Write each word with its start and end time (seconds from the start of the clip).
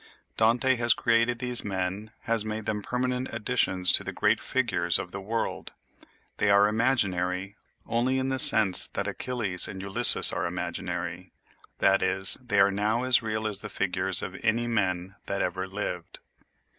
Dante 0.35 0.77
has 0.77 0.95
created 0.95 1.37
these 1.37 1.63
men, 1.63 2.09
has 2.21 2.43
made 2.43 2.65
them 2.65 2.81
permanent 2.81 3.31
additions 3.31 3.91
to 3.91 4.03
the 4.03 4.11
great 4.11 4.39
figures 4.39 4.97
of 4.97 5.11
the 5.11 5.21
world; 5.21 5.73
they 6.37 6.49
are 6.49 6.67
imaginary 6.67 7.55
only 7.85 8.17
in 8.17 8.29
the 8.29 8.39
sense 8.39 8.87
that 8.93 9.07
Achilles 9.07 9.67
and 9.67 9.79
Ulysses 9.79 10.33
are 10.33 10.47
imaginary—that 10.47 12.01
is, 12.01 12.35
they 12.43 12.59
are 12.59 12.71
now 12.71 13.03
as 13.03 13.21
real 13.21 13.45
as 13.45 13.59
the 13.59 13.69
figures 13.69 14.23
of 14.23 14.35
any 14.41 14.65
men 14.65 15.17
that 15.27 15.43
ever 15.43 15.67
lived. 15.67 16.17